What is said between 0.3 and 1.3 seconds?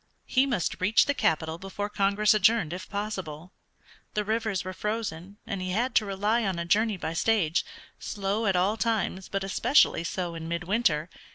must reach the